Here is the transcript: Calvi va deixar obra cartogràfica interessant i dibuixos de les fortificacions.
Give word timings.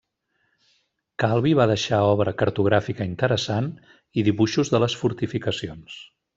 Calvi 1.23 1.51
va 1.59 1.67
deixar 1.73 1.99
obra 2.15 2.33
cartogràfica 2.41 3.09
interessant 3.11 3.69
i 4.23 4.27
dibuixos 4.31 4.75
de 4.77 4.85
les 4.87 5.01
fortificacions. 5.05 6.05